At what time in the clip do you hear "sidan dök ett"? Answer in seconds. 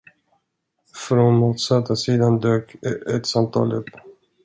1.95-3.25